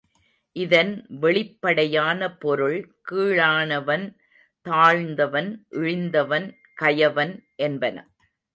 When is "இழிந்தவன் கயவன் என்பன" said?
5.71-7.97